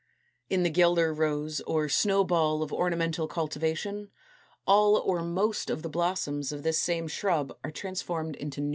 In 0.49 0.63
the 0.63 0.71
Guelder 0.71 1.13
Rose, 1.15 1.61
or 1.67 1.87
Snow 1.87 2.23
ball 2.23 2.63
of 2.63 2.73
ornamental 2.73 3.27
cultivation, 3.27 4.09
all 4.65 4.97
or 4.97 5.21
most 5.21 5.69
of 5.69 5.83
the 5.83 5.89
blossoms 5.89 6.51
of 6.51 6.63
this 6.63 6.79
same 6.79 7.07
shrub 7.07 7.55
are 7.63 7.69
transformed 7.69 8.35
into 8.37 8.61
neutral 8.61 8.65
flowers. 8.65 8.69